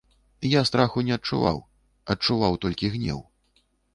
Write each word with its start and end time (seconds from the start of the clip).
Я 0.51 0.61
страху 0.69 1.03
не 1.09 1.13
адчуваў, 1.17 1.59
адчуваў 2.15 2.57
толькі 2.65 2.93
гнеў. 2.97 3.21